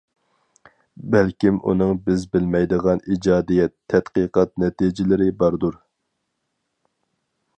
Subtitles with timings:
[1.15, 5.81] بەلكىم ئۇنىڭ بىز بىلمەيدىغان ئىجادىيەت-تەتقىقات نەتىجىلىرى باردۇر.